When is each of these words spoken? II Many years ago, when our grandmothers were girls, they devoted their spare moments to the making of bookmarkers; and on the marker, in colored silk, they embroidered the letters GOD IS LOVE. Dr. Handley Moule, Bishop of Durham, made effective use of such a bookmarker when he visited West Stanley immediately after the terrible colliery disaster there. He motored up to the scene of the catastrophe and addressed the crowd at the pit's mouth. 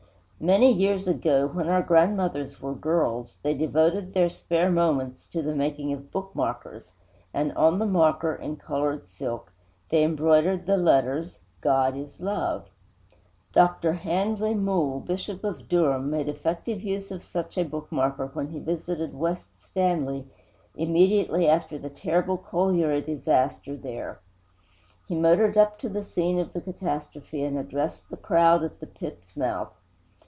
II 0.43 0.47
Many 0.47 0.73
years 0.73 1.07
ago, 1.07 1.45
when 1.49 1.69
our 1.69 1.83
grandmothers 1.83 2.59
were 2.59 2.73
girls, 2.73 3.35
they 3.43 3.53
devoted 3.53 4.11
their 4.15 4.27
spare 4.27 4.71
moments 4.71 5.27
to 5.27 5.43
the 5.43 5.53
making 5.53 5.93
of 5.93 6.09
bookmarkers; 6.11 6.93
and 7.31 7.51
on 7.53 7.77
the 7.77 7.85
marker, 7.85 8.33
in 8.33 8.55
colored 8.55 9.07
silk, 9.07 9.53
they 9.89 10.03
embroidered 10.03 10.65
the 10.65 10.77
letters 10.77 11.37
GOD 11.61 11.95
IS 11.95 12.19
LOVE. 12.19 12.63
Dr. 13.51 13.93
Handley 13.93 14.55
Moule, 14.55 15.01
Bishop 15.01 15.43
of 15.43 15.69
Durham, 15.69 16.09
made 16.09 16.27
effective 16.27 16.81
use 16.81 17.11
of 17.11 17.23
such 17.23 17.55
a 17.55 17.63
bookmarker 17.63 18.33
when 18.33 18.47
he 18.47 18.57
visited 18.57 19.13
West 19.13 19.59
Stanley 19.59 20.25
immediately 20.75 21.47
after 21.47 21.77
the 21.77 21.91
terrible 21.91 22.37
colliery 22.39 23.03
disaster 23.03 23.75
there. 23.75 24.19
He 25.07 25.13
motored 25.13 25.55
up 25.55 25.77
to 25.77 25.87
the 25.87 26.01
scene 26.01 26.39
of 26.39 26.51
the 26.53 26.61
catastrophe 26.61 27.43
and 27.43 27.59
addressed 27.59 28.09
the 28.09 28.17
crowd 28.17 28.63
at 28.63 28.79
the 28.79 28.87
pit's 28.87 29.37
mouth. 29.37 29.77